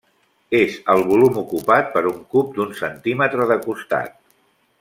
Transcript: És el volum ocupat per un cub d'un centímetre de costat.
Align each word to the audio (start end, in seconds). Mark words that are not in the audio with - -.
És 0.59 0.77
el 0.93 1.03
volum 1.09 1.37
ocupat 1.43 1.93
per 1.97 2.03
un 2.13 2.17
cub 2.37 2.51
d'un 2.59 2.75
centímetre 2.83 3.49
de 3.55 3.63
costat. 3.71 4.21